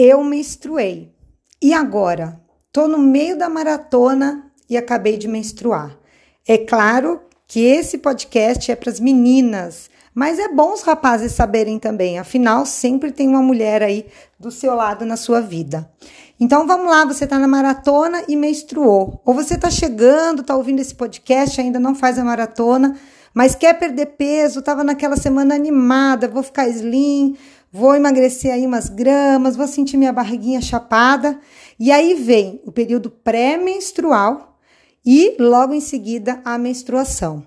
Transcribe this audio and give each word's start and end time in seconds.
Eu 0.00 0.22
menstruei. 0.22 1.12
E 1.60 1.74
agora? 1.74 2.40
Tô 2.72 2.86
no 2.86 2.98
meio 2.98 3.36
da 3.36 3.48
maratona 3.48 4.48
e 4.70 4.76
acabei 4.76 5.16
de 5.16 5.26
menstruar. 5.26 5.98
É 6.46 6.56
claro 6.56 7.20
que 7.48 7.64
esse 7.64 7.98
podcast 7.98 8.70
é 8.70 8.76
para 8.76 8.90
as 8.90 9.00
meninas, 9.00 9.90
mas 10.14 10.38
é 10.38 10.46
bom 10.46 10.72
os 10.72 10.82
rapazes 10.82 11.32
saberem 11.32 11.80
também, 11.80 12.16
afinal, 12.16 12.64
sempre 12.64 13.10
tem 13.10 13.26
uma 13.26 13.42
mulher 13.42 13.82
aí 13.82 14.06
do 14.38 14.52
seu 14.52 14.72
lado 14.76 15.04
na 15.04 15.16
sua 15.16 15.40
vida. 15.40 15.90
Então 16.38 16.64
vamos 16.64 16.88
lá, 16.88 17.04
você 17.04 17.24
está 17.24 17.36
na 17.36 17.48
maratona 17.48 18.22
e 18.28 18.36
menstruou. 18.36 19.20
Ou 19.24 19.34
você 19.34 19.54
está 19.54 19.68
chegando, 19.68 20.42
está 20.42 20.54
ouvindo 20.54 20.78
esse 20.78 20.94
podcast, 20.94 21.60
ainda 21.60 21.80
não 21.80 21.96
faz 21.96 22.20
a 22.20 22.24
maratona, 22.24 22.96
mas 23.34 23.56
quer 23.56 23.76
perder 23.76 24.06
peso, 24.16 24.60
estava 24.60 24.84
naquela 24.84 25.16
semana 25.16 25.56
animada, 25.56 26.28
vou 26.28 26.44
ficar 26.44 26.68
slim, 26.68 27.36
vou 27.72 27.94
emagrecer 27.94 28.52
aí 28.52 28.66
umas 28.66 28.88
gramas, 28.88 29.56
vou 29.56 29.66
sentir 29.66 29.96
minha 29.96 30.12
barriguinha 30.12 30.60
chapada. 30.60 31.38
E 31.78 31.92
aí 31.92 32.14
vem 32.14 32.60
o 32.64 32.72
período 32.72 33.10
pré-menstrual 33.10 34.58
e 35.04 35.36
logo 35.38 35.74
em 35.74 35.80
seguida 35.80 36.40
a 36.44 36.58
menstruação. 36.58 37.46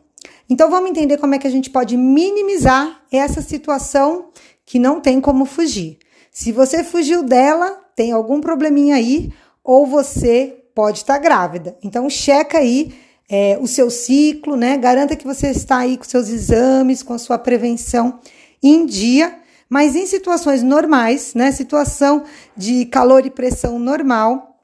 Então 0.50 0.70
vamos 0.70 0.90
entender 0.90 1.18
como 1.18 1.36
é 1.36 1.40
que 1.40 1.48
a 1.48 1.52
gente 1.52 1.70
pode 1.70 1.96
minimizar 1.96 3.02
essa 3.12 3.42
situação 3.42 4.30
que 4.66 4.80
não 4.80 5.00
tem 5.00 5.22
como 5.22 5.46
fugir. 5.46 5.98
Se 6.32 6.52
você 6.52 6.84
fugiu 6.84 7.24
dela, 7.24 7.82
tem 7.96 8.12
algum 8.12 8.40
probleminha 8.40 8.96
aí, 8.96 9.32
ou 9.64 9.86
você 9.86 10.58
pode 10.74 11.00
estar 11.00 11.18
grávida. 11.18 11.78
Então 11.84 12.10
checa 12.10 12.58
aí 12.58 12.94
é, 13.30 13.58
o 13.62 13.68
seu 13.68 13.90
ciclo, 13.90 14.56
né? 14.56 14.78
Garanta 14.78 15.16
que 15.16 15.26
você 15.26 15.48
está 15.48 15.78
aí 15.78 15.98
com 15.98 16.04
seus 16.04 16.30
exames, 16.30 17.04
com 17.04 17.14
a 17.14 17.18
sua 17.18 17.38
prevenção 17.38 18.20
em 18.62 18.86
dia 18.86 19.41
mas 19.72 19.96
em 19.96 20.06
situações 20.06 20.62
normais, 20.62 21.34
né, 21.34 21.50
situação 21.50 22.26
de 22.58 22.84
calor 22.88 23.26
e 23.26 23.30
pressão 23.30 23.80
normal, 23.80 24.60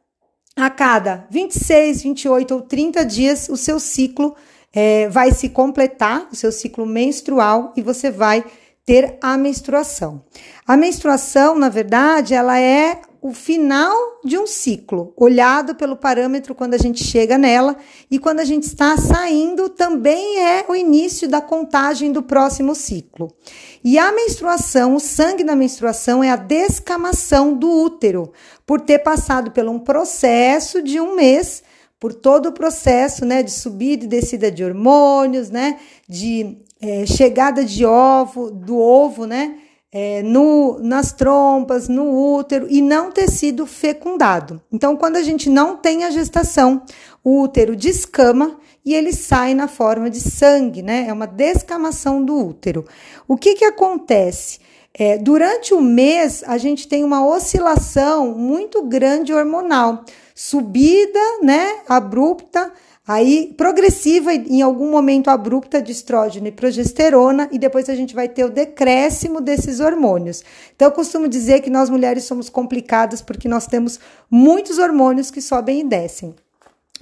a 0.54 0.70
cada 0.70 1.26
26, 1.30 2.02
28 2.02 2.54
ou 2.54 2.62
30 2.62 3.06
dias, 3.06 3.48
o 3.48 3.56
seu 3.56 3.80
ciclo 3.80 4.36
é, 4.74 5.08
vai 5.08 5.32
se 5.32 5.48
completar, 5.48 6.28
o 6.30 6.36
seu 6.36 6.52
ciclo 6.52 6.86
menstrual, 6.86 7.72
e 7.78 7.82
você 7.82 8.12
vai 8.12 8.44
ter 8.86 9.18
a 9.22 9.38
menstruação. 9.38 10.26
A 10.68 10.76
menstruação, 10.76 11.58
na 11.58 11.70
verdade, 11.70 12.34
ela 12.34 12.60
é 12.60 13.00
o 13.22 13.34
final 13.34 13.96
de 14.24 14.38
um 14.38 14.46
ciclo, 14.46 15.14
olhado 15.16 15.76
pelo 15.76 15.96
parâmetro 15.96 16.54
quando 16.54 16.74
a 16.74 16.78
gente 16.78 17.04
chega 17.04 17.38
nela 17.38 17.76
e 18.10 18.20
quando 18.20 18.40
a 18.40 18.46
gente 18.46 18.64
está 18.64 18.96
saindo 18.98 19.70
também 19.70 20.40
é 20.40 20.66
o 20.68 20.76
início 20.76 21.28
da 21.28 21.42
contagem 21.42 22.12
do 22.12 22.24
próximo 22.24 22.76
ciclo. 22.76 23.32
E 23.84 23.98
a 23.98 24.12
menstruação, 24.12 24.96
o 24.96 25.00
sangue 25.00 25.44
da 25.44 25.56
menstruação 25.56 26.24
é 26.24 26.30
a 26.30 26.36
descamação 26.36 27.54
do 27.54 27.70
útero, 27.70 28.32
por 28.66 28.82
ter 28.82 29.00
passado 29.00 29.52
por 29.52 29.66
um 29.66 29.80
processo 29.80 30.82
de 30.82 31.00
um 31.00 31.16
mês, 31.16 31.64
por 32.00 32.14
todo 32.14 32.50
o 32.50 32.54
processo, 32.54 33.26
né, 33.26 33.42
de 33.42 33.52
subida 33.52 34.06
e 34.06 34.08
descida 34.08 34.52
de 34.52 34.64
hormônios, 34.64 35.50
né, 35.50 35.80
de 36.08 36.58
é, 36.80 37.06
chegada 37.06 37.66
de 37.66 37.86
ovo, 37.86 38.52
do 38.52 38.78
ovo, 38.78 39.26
né, 39.26 39.56
é, 40.00 40.22
no, 40.22 40.78
nas 40.80 41.12
trompas, 41.12 41.90
no 41.90 42.36
útero 42.38 42.68
e 42.70 42.84
não 42.84 43.12
ter 43.12 43.28
sido 43.32 43.66
fecundado. 43.66 44.62
Então, 44.72 44.96
quando 44.96 45.16
a 45.16 45.24
gente 45.24 45.50
não 45.50 45.76
tem 45.76 46.04
a 46.04 46.12
gestação, 46.12 46.84
o 47.24 47.42
útero 47.42 47.76
descama 47.76 48.60
e 48.86 48.94
ele 48.94 49.12
sai 49.12 49.56
na 49.56 49.68
forma 49.68 50.08
de 50.08 50.20
sangue, 50.20 50.84
né? 50.84 51.08
É 51.08 51.14
uma 51.14 51.26
descamação 51.26 52.24
do 52.24 52.38
útero. 52.50 52.86
O 53.28 53.36
que, 53.36 53.56
que 53.56 53.66
acontece? 53.66 54.60
É, 54.94 55.18
durante 55.18 55.74
o 55.74 55.82
mês, 55.82 56.44
a 56.46 56.60
gente 56.60 56.88
tem 56.88 57.04
uma 57.04 57.26
oscilação 57.26 58.36
muito 58.36 58.84
grande 58.84 59.34
hormonal, 59.34 60.06
subida, 60.36 61.20
né, 61.42 61.78
abrupta 61.90 62.72
Aí, 63.08 63.54
progressiva 63.56 64.34
em 64.34 64.62
algum 64.62 64.92
momento 64.92 65.30
abrupta 65.30 65.82
de 65.82 65.94
estrógeno 65.94 66.48
e 66.48 66.52
progesterona, 66.52 67.48
e 67.54 67.58
depois 67.58 67.88
a 67.88 67.96
gente 67.96 68.14
vai 68.14 68.28
ter 68.28 68.44
o 68.44 68.50
decréscimo 68.50 69.40
desses 69.40 69.80
hormônios. 69.80 70.44
Então, 70.76 70.90
eu 70.90 70.92
costumo 70.92 71.26
dizer 71.26 71.62
que 71.62 71.70
nós 71.70 71.90
mulheres 71.90 72.26
somos 72.26 72.50
complicadas 72.50 73.22
porque 73.22 73.48
nós 73.48 73.66
temos 73.66 73.98
muitos 74.30 74.78
hormônios 74.78 75.32
que 75.32 75.42
sobem 75.42 75.80
e 75.80 75.84
descem. 75.86 76.36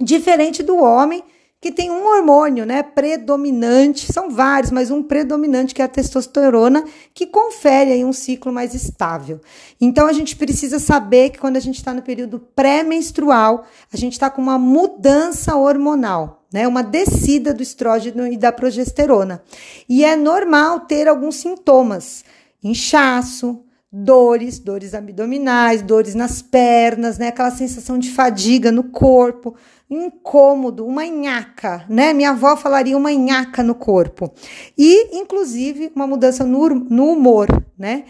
Diferente 0.00 0.62
do 0.62 0.76
homem, 0.76 1.24
que 1.60 1.72
tem 1.72 1.90
um 1.90 2.06
hormônio, 2.06 2.66
né, 2.66 2.82
predominante, 2.82 4.12
são 4.12 4.30
vários, 4.30 4.70
mas 4.70 4.90
um 4.90 5.02
predominante 5.02 5.74
que 5.74 5.80
é 5.80 5.84
a 5.84 5.88
testosterona, 5.88 6.84
que 7.14 7.26
confere 7.26 7.92
aí 7.92 8.04
um 8.04 8.12
ciclo 8.12 8.52
mais 8.52 8.74
estável. 8.74 9.40
Então 9.80 10.06
a 10.06 10.12
gente 10.12 10.36
precisa 10.36 10.78
saber 10.78 11.30
que 11.30 11.38
quando 11.38 11.56
a 11.56 11.60
gente 11.60 11.76
está 11.76 11.94
no 11.94 12.02
período 12.02 12.38
pré-menstrual, 12.54 13.64
a 13.92 13.96
gente 13.96 14.12
está 14.12 14.28
com 14.28 14.42
uma 14.42 14.58
mudança 14.58 15.56
hormonal, 15.56 16.46
né, 16.52 16.68
uma 16.68 16.82
descida 16.82 17.54
do 17.54 17.62
estrógeno 17.62 18.26
e 18.26 18.36
da 18.36 18.52
progesterona. 18.52 19.42
E 19.88 20.04
é 20.04 20.14
normal 20.14 20.80
ter 20.80 21.08
alguns 21.08 21.36
sintomas, 21.36 22.22
inchaço, 22.62 23.64
dores, 23.90 24.58
dores 24.58 24.92
abdominais, 24.92 25.80
dores 25.80 26.14
nas 26.14 26.42
pernas, 26.42 27.16
né, 27.16 27.28
aquela 27.28 27.50
sensação 27.50 27.98
de 27.98 28.10
fadiga 28.10 28.70
no 28.70 28.84
corpo 28.84 29.56
incômodo, 29.88 30.86
uma 30.86 31.04
nhaca, 31.06 31.84
né? 31.88 32.12
Minha 32.12 32.30
avó 32.30 32.56
falaria 32.56 32.96
uma 32.96 33.12
nhaca 33.12 33.62
no 33.62 33.74
corpo. 33.74 34.32
E, 34.76 35.16
inclusive, 35.18 35.92
uma 35.94 36.06
mudança 36.06 36.44
no, 36.44 36.68
no 36.68 37.12
humor, 37.12 37.46
né? 37.78 38.04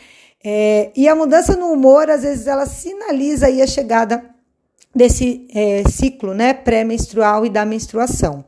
É, 0.45 0.93
e 0.97 1.09
a 1.09 1.15
mudança 1.15 1.57
no 1.57 1.67
humor, 1.73 2.09
às 2.09 2.23
vezes, 2.23 2.47
ela 2.47 2.67
sinaliza 2.67 3.47
aí 3.47 3.61
a 3.61 3.67
chegada 3.67 4.36
desse 4.97 5.47
é, 5.55 5.85
ciclo, 5.89 6.33
né? 6.33 6.55
Pré-menstrual 6.55 7.45
e 7.45 7.51
da 7.51 7.67
menstruação. 7.67 8.45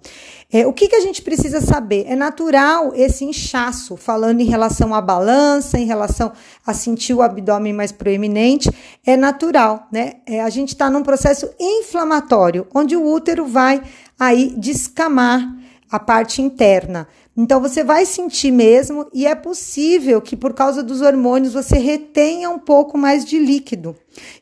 É, 0.50 0.66
o 0.66 0.72
que, 0.72 0.88
que 0.88 0.96
a 0.96 1.00
gente 1.00 1.20
precisa 1.20 1.60
saber? 1.60 2.06
É 2.08 2.16
natural 2.16 2.94
esse 2.94 3.22
inchaço, 3.22 3.98
falando 3.98 4.40
em 4.40 4.46
relação 4.46 4.94
à 4.94 5.00
balança, 5.00 5.78
em 5.78 5.84
relação 5.84 6.32
a 6.66 6.72
sentir 6.72 7.12
o 7.12 7.20
abdômen 7.20 7.74
mais 7.74 7.92
proeminente, 7.92 8.70
é 9.04 9.14
natural, 9.14 9.86
né? 9.92 10.14
É, 10.26 10.40
a 10.40 10.48
gente 10.48 10.70
está 10.70 10.88
num 10.88 11.02
processo 11.02 11.50
inflamatório, 11.60 12.66
onde 12.74 12.96
o 12.96 13.04
útero 13.04 13.44
vai 13.44 13.82
aí 14.18 14.54
descamar 14.56 15.54
a 15.90 15.98
parte 15.98 16.42
interna. 16.42 17.08
Então 17.36 17.60
você 17.60 17.84
vai 17.84 18.04
sentir 18.04 18.50
mesmo, 18.50 19.08
e 19.14 19.26
é 19.26 19.34
possível 19.34 20.20
que 20.20 20.36
por 20.36 20.52
causa 20.52 20.82
dos 20.82 21.00
hormônios 21.00 21.52
você 21.52 21.78
retenha 21.78 22.50
um 22.50 22.58
pouco 22.58 22.98
mais 22.98 23.24
de 23.24 23.38
líquido. 23.38 23.96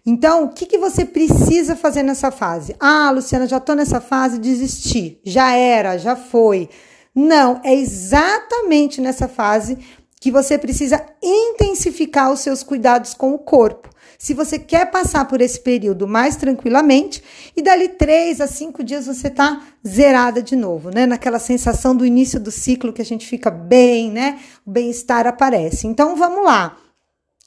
Então, 0.05 0.45
o 0.45 0.49
que, 0.49 0.65
que 0.65 0.79
você 0.79 1.05
precisa 1.05 1.77
fazer 1.77 2.03
nessa 2.03 2.31
fase? 2.31 2.75
Ah, 2.81 3.11
Luciana, 3.11 3.47
já 3.47 3.59
estou 3.59 3.75
nessa 3.75 4.01
fase, 4.01 4.39
desisti. 4.39 5.21
Já 5.23 5.53
era, 5.53 5.99
já 5.99 6.17
foi. 6.17 6.71
Não, 7.15 7.61
é 7.63 7.75
exatamente 7.75 9.01
nessa 9.01 9.29
fase 9.29 9.79
que 10.19 10.31
você 10.31 10.57
precisa 10.57 11.05
intensificar 11.23 12.33
os 12.33 12.41
seus 12.41 12.63
cuidados 12.63 13.13
com 13.13 13.35
o 13.35 13.39
corpo 13.39 13.91
se 14.19 14.35
você 14.35 14.59
quer 14.59 14.91
passar 14.91 15.27
por 15.27 15.41
esse 15.41 15.61
período 15.61 16.07
mais 16.07 16.37
tranquilamente, 16.37 17.23
e 17.57 17.63
dali 17.63 17.89
três 17.89 18.41
a 18.41 18.47
cinco 18.47 18.83
dias 18.83 19.07
você 19.07 19.31
tá 19.31 19.63
zerada 19.87 20.43
de 20.43 20.57
novo, 20.57 20.91
né? 20.91 21.07
Naquela 21.07 21.39
sensação 21.39 21.95
do 21.95 22.05
início 22.05 22.41
do 22.41 22.51
ciclo 22.51 22.93
que 22.93 23.03
a 23.03 23.05
gente 23.05 23.27
fica 23.27 23.51
bem, 23.51 24.11
né? 24.11 24.39
O 24.67 24.71
bem-estar 24.71 25.27
aparece. 25.27 25.87
Então 25.87 26.17
vamos 26.17 26.45
lá. 26.45 26.77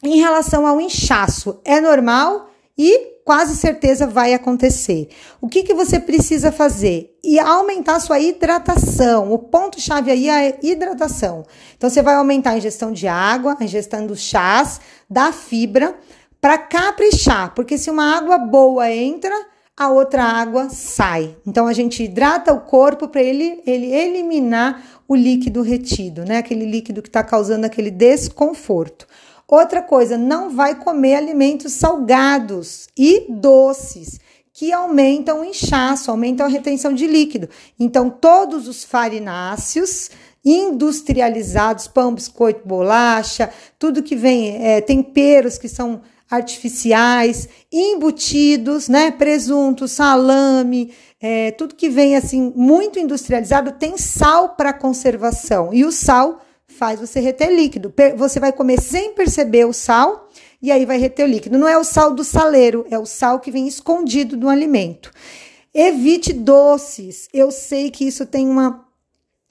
Em 0.03 0.19
relação 0.19 0.65
ao 0.65 0.79
inchaço, 0.79 1.59
é 1.65 1.81
normal 1.81 2.49
e 2.77 3.19
quase 3.29 3.55
certeza 3.55 4.07
vai 4.07 4.33
acontecer. 4.33 5.09
O 5.39 5.47
que, 5.47 5.61
que 5.61 5.73
você 5.73 5.99
precisa 5.99 6.51
fazer? 6.51 7.15
E 7.23 7.37
aumentar 7.37 7.99
sua 7.99 8.19
hidratação. 8.19 9.31
O 9.31 9.37
ponto-chave 9.37 10.09
aí 10.09 10.29
é 10.29 10.31
a 10.31 10.55
hidratação. 10.63 11.45
Então, 11.77 11.89
você 11.89 12.01
vai 12.01 12.15
aumentar 12.15 12.51
a 12.51 12.57
ingestão 12.57 12.91
de 12.91 13.07
água, 13.07 13.55
a 13.59 13.63
ingestão 13.63 14.07
dos 14.07 14.19
chás, 14.21 14.81
da 15.07 15.31
fibra, 15.31 15.95
para 16.41 16.57
caprichar, 16.57 17.53
porque 17.53 17.77
se 17.77 17.89
uma 17.89 18.15
água 18.15 18.37
boa 18.37 18.91
entra, 18.91 19.33
a 19.75 19.89
outra 19.89 20.23
água 20.23 20.69
sai. 20.69 21.35
Então 21.45 21.67
a 21.67 21.73
gente 21.73 22.03
hidrata 22.03 22.53
o 22.53 22.61
corpo 22.61 23.07
para 23.07 23.21
ele, 23.21 23.61
ele 23.65 23.93
eliminar 23.93 24.83
o 25.07 25.15
líquido 25.15 25.61
retido, 25.61 26.25
né? 26.25 26.37
Aquele 26.37 26.65
líquido 26.65 27.01
que 27.01 27.09
está 27.09 27.23
causando 27.23 27.65
aquele 27.65 27.89
desconforto. 27.89 29.07
Outra 29.47 29.81
coisa, 29.81 30.17
não 30.17 30.51
vai 30.51 30.75
comer 30.75 31.15
alimentos 31.15 31.73
salgados 31.73 32.87
e 32.95 33.25
doces 33.29 34.19
que 34.53 34.71
aumentam 34.71 35.41
o 35.41 35.45
inchaço, 35.45 36.11
aumentam 36.11 36.45
a 36.45 36.49
retenção 36.49 36.93
de 36.93 37.07
líquido. 37.07 37.49
Então, 37.79 38.09
todos 38.09 38.67
os 38.67 38.83
farináceos 38.83 40.11
industrializados, 40.43 41.87
pão, 41.87 42.13
biscoito, 42.13 42.67
bolacha, 42.67 43.49
tudo 43.79 44.03
que 44.03 44.15
vem, 44.15 44.63
é, 44.63 44.81
temperos 44.81 45.57
que 45.57 45.67
são 45.67 46.01
artificiais, 46.29 47.49
embutidos, 47.71 48.87
né? 48.87 49.11
Presunto, 49.11 49.87
salame, 49.87 50.93
é, 51.19 51.51
tudo 51.51 51.75
que 51.75 51.89
vem 51.89 52.15
assim 52.15 52.53
muito 52.55 52.99
industrializado 52.99 53.73
tem 53.73 53.97
sal 53.97 54.49
para 54.49 54.71
conservação 54.71 55.73
e 55.73 55.83
o 55.83 55.91
sal 55.91 56.41
faz 56.67 56.99
você 56.99 57.19
reter 57.19 57.53
líquido. 57.53 57.93
Você 58.15 58.39
vai 58.39 58.53
comer 58.53 58.79
sem 58.79 59.13
perceber 59.13 59.65
o 59.65 59.73
sal 59.73 60.29
e 60.61 60.71
aí 60.71 60.85
vai 60.85 60.97
reter 60.97 61.25
o 61.25 61.29
líquido. 61.29 61.57
Não 61.57 61.67
é 61.67 61.77
o 61.77 61.83
sal 61.83 62.13
do 62.13 62.23
saleiro, 62.23 62.85
é 62.89 62.97
o 62.97 63.05
sal 63.05 63.39
que 63.39 63.51
vem 63.51 63.67
escondido 63.67 64.37
no 64.37 64.47
alimento. 64.47 65.11
Evite 65.73 66.31
doces. 66.31 67.27
Eu 67.33 67.51
sei 67.51 67.89
que 67.89 68.05
isso 68.05 68.25
tem 68.25 68.47
uma 68.47 68.88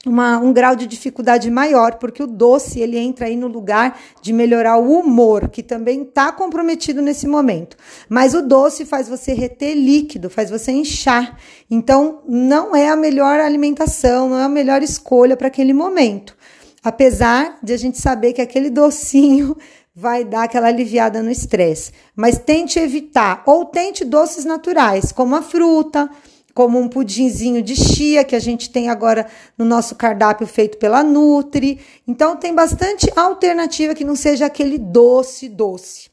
uma, 0.05 0.37
um 0.37 0.53
grau 0.53 0.77
de 0.77 0.87
dificuldade 0.87 1.51
maior, 1.51 1.95
porque 1.95 2.23
o 2.23 2.27
doce 2.27 2.79
ele 2.79 2.97
entra 2.97 3.25
aí 3.25 3.35
no 3.35 3.47
lugar 3.47 3.99
de 4.21 4.31
melhorar 4.31 4.77
o 4.77 4.97
humor, 4.97 5.49
que 5.49 5.61
também 5.61 6.03
está 6.03 6.31
comprometido 6.31 7.01
nesse 7.01 7.27
momento. 7.27 7.75
Mas 8.07 8.33
o 8.33 8.41
doce 8.41 8.85
faz 8.85 9.09
você 9.09 9.33
reter 9.33 9.75
líquido, 9.75 10.29
faz 10.29 10.49
você 10.49 10.71
inchar. 10.71 11.37
Então, 11.69 12.21
não 12.25 12.73
é 12.73 12.87
a 12.87 12.95
melhor 12.95 13.41
alimentação, 13.41 14.29
não 14.29 14.39
é 14.39 14.43
a 14.43 14.49
melhor 14.49 14.81
escolha 14.81 15.35
para 15.35 15.47
aquele 15.47 15.73
momento. 15.73 16.35
Apesar 16.81 17.59
de 17.61 17.73
a 17.73 17.77
gente 17.77 17.99
saber 17.99 18.31
que 18.31 18.41
aquele 18.41 18.69
docinho 18.69 19.57
vai 19.93 20.23
dar 20.23 20.43
aquela 20.43 20.67
aliviada 20.67 21.21
no 21.21 21.29
estresse. 21.29 21.91
Mas 22.15 22.37
tente 22.37 22.79
evitar, 22.79 23.43
ou 23.45 23.65
tente 23.65 24.05
doces 24.05 24.45
naturais, 24.45 25.11
como 25.11 25.35
a 25.35 25.41
fruta 25.41 26.09
como 26.53 26.79
um 26.79 26.87
pudinzinho 26.87 27.61
de 27.61 27.75
chia 27.75 28.23
que 28.23 28.35
a 28.35 28.39
gente 28.39 28.69
tem 28.69 28.89
agora 28.89 29.27
no 29.57 29.65
nosso 29.65 29.95
cardápio 29.95 30.47
feito 30.47 30.77
pela 30.77 31.03
Nutri. 31.03 31.79
Então 32.07 32.35
tem 32.35 32.53
bastante 32.53 33.11
alternativa 33.15 33.95
que 33.95 34.03
não 34.03 34.15
seja 34.15 34.45
aquele 34.45 34.77
doce 34.77 35.47
doce. 35.47 36.09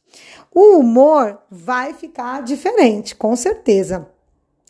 O 0.54 0.78
humor 0.78 1.38
vai 1.50 1.92
ficar 1.92 2.42
diferente, 2.42 3.14
com 3.14 3.36
certeza. 3.36 4.08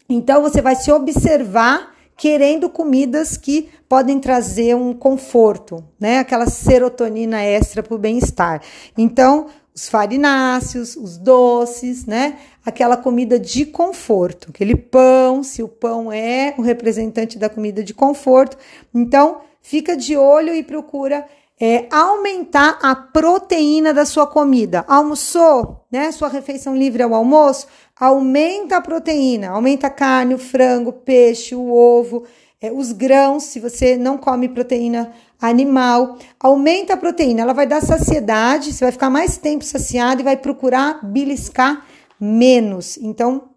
Então 0.09 0.43
você 0.43 0.61
vai 0.61 0.75
se 0.75 0.91
observar 0.91 1.95
querendo 2.17 2.71
comidas 2.71 3.37
que 3.37 3.69
podem 3.89 4.19
trazer 4.19 4.75
um 4.75 4.95
conforto, 4.95 5.85
né? 6.01 6.19
Aquela 6.19 6.47
serotonina 6.47 7.43
extra 7.43 7.83
para 7.83 7.95
o 7.95 7.99
bem-estar. 7.99 8.63
Então, 8.97 9.47
os 9.77 9.91
farináceos, 9.91 10.97
os 10.97 11.19
doces, 11.19 12.07
né? 12.07 12.39
Aquela 12.65 12.97
comida 12.97 13.39
de 13.39 13.67
conforto, 13.67 14.49
aquele 14.49 14.75
pão, 14.75 15.43
se 15.43 15.63
o 15.63 15.69
pão 15.69 16.11
é 16.11 16.55
o 16.57 16.63
representante 16.63 17.39
da 17.39 17.51
comida 17.51 17.85
de 17.85 17.93
conforto. 17.93 18.57
Então, 18.95 19.43
fica 19.61 19.95
de 19.95 20.17
olho 20.17 20.55
e 20.55 20.63
procura 20.63 21.27
é, 21.61 21.87
aumentar 21.91 22.79
a 22.83 22.95
proteína 22.95 23.93
da 23.93 24.07
sua 24.07 24.27
comida. 24.27 24.83
Almoçou, 24.89 25.85
né? 25.93 26.11
Sua 26.11 26.29
refeição 26.29 26.75
livre 26.75 27.03
ao 27.03 27.13
almoço, 27.13 27.67
aumenta 27.95 28.79
a 28.79 28.81
proteína, 28.81 29.51
aumenta 29.51 29.89
a 29.89 29.91
carne, 29.91 30.35
o 30.35 30.39
frango, 30.39 30.89
o 30.89 30.95
peixe, 30.95 31.55
o 31.55 31.71
ovo, 31.71 32.25
é, 32.63 32.73
os 32.73 32.93
grãos, 32.93 33.45
se 33.45 33.61
você 33.61 33.95
não 33.99 34.17
come 34.17 34.49
proteína 34.49 35.13
animal, 35.41 36.19
aumenta 36.41 36.95
a 36.95 36.97
proteína, 36.97 37.43
ela 37.43 37.53
vai 37.53 37.67
dar 37.67 37.83
saciedade, 37.83 38.73
você 38.73 38.85
vai 38.85 38.93
ficar 38.93 39.11
mais 39.11 39.37
tempo 39.37 39.65
saciado 39.65 40.21
e 40.21 40.25
vai 40.25 40.37
procurar 40.37 41.01
beliscar 41.05 41.85
menos. 42.19 42.97
Então, 42.99 43.51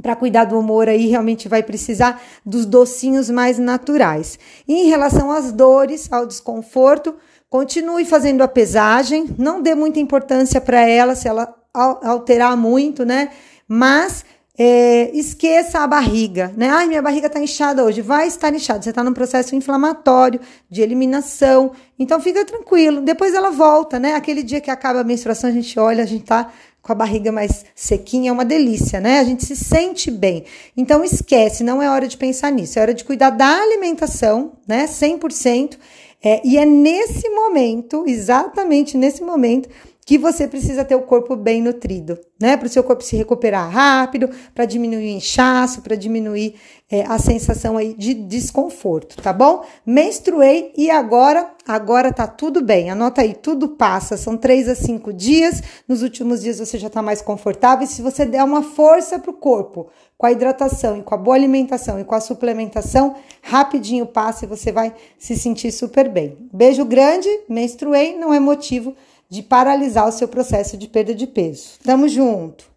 para 0.00 0.16
cuidar 0.16 0.44
do 0.44 0.58
humor 0.58 0.88
aí, 0.88 1.06
realmente 1.06 1.48
vai 1.48 1.62
precisar 1.62 2.20
dos 2.44 2.64
docinhos 2.64 3.28
mais 3.28 3.58
naturais. 3.58 4.38
E 4.66 4.74
em 4.74 4.88
relação 4.88 5.30
às 5.30 5.52
dores, 5.52 6.10
ao 6.10 6.26
desconforto, 6.26 7.14
continue 7.48 8.04
fazendo 8.04 8.42
a 8.42 8.48
pesagem, 8.48 9.28
não 9.36 9.60
dê 9.60 9.74
muita 9.74 10.00
importância 10.00 10.60
para 10.60 10.80
ela 10.80 11.14
se 11.14 11.28
ela 11.28 11.54
alterar 11.72 12.56
muito, 12.56 13.04
né? 13.04 13.30
Mas 13.68 14.24
é, 14.62 15.10
esqueça 15.16 15.78
a 15.78 15.86
barriga, 15.86 16.52
né? 16.54 16.68
Ai, 16.68 16.86
minha 16.86 17.00
barriga 17.00 17.28
está 17.28 17.40
inchada 17.40 17.82
hoje. 17.82 18.02
Vai 18.02 18.28
estar 18.28 18.52
inchada. 18.52 18.82
Você 18.82 18.90
está 18.90 19.02
num 19.02 19.14
processo 19.14 19.56
inflamatório, 19.56 20.38
de 20.68 20.82
eliminação. 20.82 21.72
Então 21.98 22.20
fica 22.20 22.44
tranquilo. 22.44 23.00
Depois 23.00 23.32
ela 23.32 23.50
volta, 23.50 23.98
né? 23.98 24.12
Aquele 24.12 24.42
dia 24.42 24.60
que 24.60 24.70
acaba 24.70 25.00
a 25.00 25.04
menstruação, 25.04 25.48
a 25.48 25.52
gente 25.54 25.80
olha, 25.80 26.04
a 26.04 26.06
gente 26.06 26.24
tá 26.24 26.52
com 26.82 26.92
a 26.92 26.94
barriga 26.94 27.32
mais 27.32 27.64
sequinha, 27.74 28.28
é 28.28 28.32
uma 28.32 28.44
delícia, 28.44 29.00
né? 29.00 29.20
A 29.20 29.24
gente 29.24 29.46
se 29.46 29.56
sente 29.56 30.10
bem. 30.10 30.44
Então 30.76 31.02
esquece, 31.02 31.64
não 31.64 31.82
é 31.82 31.88
hora 31.88 32.06
de 32.06 32.18
pensar 32.18 32.52
nisso. 32.52 32.78
É 32.78 32.82
hora 32.82 32.92
de 32.92 33.02
cuidar 33.02 33.30
da 33.30 33.62
alimentação, 33.62 34.52
né? 34.68 34.86
100%. 34.86 35.78
É, 36.22 36.46
e 36.46 36.58
é 36.58 36.66
nesse 36.66 37.30
momento, 37.30 38.04
exatamente 38.06 38.94
nesse 38.94 39.22
momento, 39.22 39.70
que 40.04 40.18
você 40.18 40.48
precisa 40.48 40.84
ter 40.84 40.94
o 40.94 41.02
corpo 41.02 41.36
bem 41.36 41.62
nutrido, 41.62 42.18
né? 42.40 42.56
Para 42.56 42.66
o 42.66 42.70
seu 42.70 42.82
corpo 42.82 43.04
se 43.04 43.16
recuperar 43.16 43.70
rápido, 43.70 44.30
para 44.54 44.64
diminuir 44.64 45.04
o 45.06 45.16
inchaço, 45.16 45.82
para 45.82 45.94
diminuir 45.94 46.54
é, 46.90 47.02
a 47.02 47.18
sensação 47.18 47.76
aí 47.76 47.94
de 47.94 48.14
desconforto, 48.14 49.22
tá 49.22 49.32
bom? 49.32 49.64
Menstruei 49.86 50.72
e 50.76 50.90
agora, 50.90 51.50
agora 51.66 52.12
tá 52.12 52.26
tudo 52.26 52.62
bem. 52.62 52.90
Anota 52.90 53.20
aí, 53.20 53.34
tudo 53.34 53.68
passa. 53.68 54.16
São 54.16 54.36
três 54.36 54.68
a 54.68 54.74
cinco 54.74 55.12
dias. 55.12 55.62
Nos 55.86 56.02
últimos 56.02 56.40
dias 56.40 56.58
você 56.58 56.78
já 56.78 56.90
tá 56.90 57.00
mais 57.00 57.22
confortável. 57.22 57.84
E 57.84 57.88
se 57.88 58.02
você 58.02 58.24
der 58.24 58.42
uma 58.42 58.62
força 58.62 59.18
pro 59.18 59.32
corpo, 59.32 59.88
com 60.18 60.26
a 60.26 60.32
hidratação 60.32 60.98
e 60.98 61.02
com 61.02 61.14
a 61.14 61.18
boa 61.18 61.36
alimentação 61.36 62.00
e 62.00 62.04
com 62.04 62.14
a 62.14 62.20
suplementação, 62.20 63.14
rapidinho 63.40 64.04
passa 64.04 64.44
e 64.44 64.48
você 64.48 64.72
vai 64.72 64.92
se 65.18 65.36
sentir 65.36 65.70
super 65.70 66.08
bem. 66.08 66.36
Beijo 66.52 66.84
grande, 66.84 67.28
menstruei, 67.48 68.18
não 68.18 68.34
é 68.34 68.40
motivo 68.40 68.94
de 69.30 69.42
paralisar 69.42 70.08
o 70.08 70.12
seu 70.12 70.28
processo 70.28 70.76
de 70.76 70.88
perda 70.88 71.14
de 71.14 71.26
peso. 71.26 71.78
Tamo 71.84 72.08
junto! 72.08 72.69